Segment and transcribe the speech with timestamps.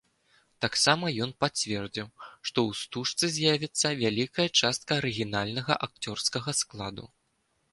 [0.63, 2.07] Таксама ён пацвердзіў,
[2.47, 7.05] што ў стужцы з'явіцца вялікая частка арыгінальнага акцёрскага складу.